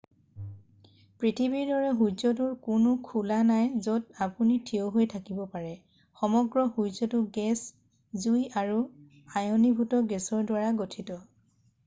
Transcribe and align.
পৃথিৱীৰ 1.23 1.67
দৰে 1.71 1.89
সূৰ্যটোৰ 1.97 2.53
কোনো 2.67 2.93
খোলা 3.09 3.35
নাই 3.49 3.67
য'ত 3.87 4.15
আপুনি 4.27 4.55
থিয় 4.69 4.87
হৈ 4.95 5.05
থাকিব 5.11 5.41
পাৰে 5.51 5.73
সমগ্ৰ 6.21 6.63
সূৰ্যটো 6.77 7.19
গেছ 7.37 8.23
জুই 8.25 8.41
আৰু 8.63 8.79
আয়নীভূত 8.79 10.01
গেছৰ 10.15 10.45
দ্বাৰা 10.53 10.73
গঠিত 10.83 11.19